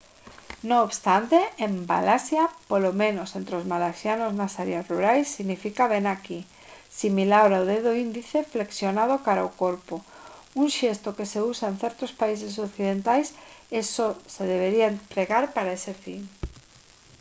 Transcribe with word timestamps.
non 0.69 0.79
obstante 0.87 1.39
en 1.65 1.71
malaisia 1.91 2.43
polo 2.69 2.91
menos 3.03 3.29
entre 3.39 3.53
os 3.59 3.67
malaisianos 3.73 4.31
nas 4.39 4.53
áreas 4.63 4.87
rurais 4.91 5.27
significa 5.37 5.91
«vén 5.93 6.05
aquí» 6.15 6.39
similar 7.01 7.49
ao 7.53 7.67
dedo 7.71 7.91
índice 8.07 8.39
flexionado 8.53 9.23
cara 9.25 9.41
ao 9.43 9.55
corpo 9.63 9.95
un 10.61 10.67
xesto 10.77 11.09
que 11.17 11.29
se 11.31 11.39
usa 11.51 11.65
en 11.71 11.77
certos 11.83 12.11
países 12.21 12.53
occidentais 12.67 13.27
e 13.77 13.79
só 13.95 14.07
se 14.33 14.41
debería 14.53 14.91
empregar 14.95 15.45
para 15.55 15.75
ese 15.77 15.93
fin 16.03 16.21